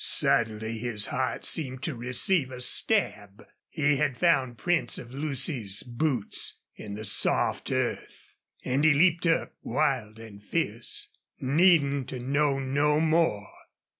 [0.03, 3.45] Suddenly his heart seemed to receive a stab.
[3.69, 8.35] He had found prints of Lucy's boots in the soft earth!
[8.65, 11.09] And he leaped up, wild and fierce,
[11.39, 13.45] needing to know no more.